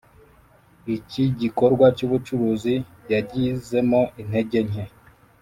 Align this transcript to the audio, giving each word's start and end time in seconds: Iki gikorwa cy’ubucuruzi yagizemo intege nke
Iki 0.95 1.23
gikorwa 1.41 1.85
cy’ubucuruzi 1.97 2.75
yagizemo 3.11 4.01
intege 4.21 4.59
nke 4.69 4.83